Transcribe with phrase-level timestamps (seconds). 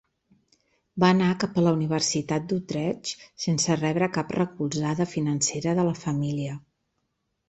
[1.01, 3.11] Va anar cap a la Universitat d'Utrecht
[3.43, 6.57] sense rebre cap recolzada financera de la família.